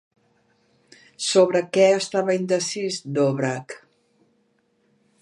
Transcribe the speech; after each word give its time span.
Sobre 1.25 1.61
què 1.77 1.85
estava 1.99 2.39
indecís 2.39 2.99
Dvořák? 3.19 3.81